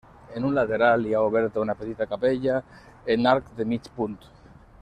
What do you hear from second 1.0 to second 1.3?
hi ha